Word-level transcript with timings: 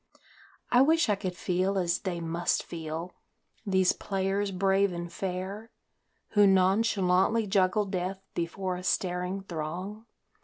I 0.71 0.81
wish 0.81 1.09
I 1.09 1.15
could 1.15 1.37
feel 1.37 1.77
as 1.77 1.99
they 1.99 2.19
must 2.19 2.63
feel, 2.63 3.13
these 3.67 3.93
players 3.93 4.49
brave 4.49 4.91
and 4.91 5.13
fair, 5.13 5.69
Who 6.29 6.47
nonchalantly 6.47 7.45
juggle 7.45 7.85
death 7.85 8.25
before 8.33 8.77
a 8.77 8.83
staring 8.83 9.43
throng. 9.43 10.07